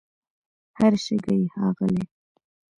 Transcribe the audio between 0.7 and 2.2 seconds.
هر شګه یې ښاغلې